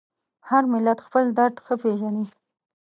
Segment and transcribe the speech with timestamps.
[0.49, 2.25] هر ملت خپل درد ښه پېژني.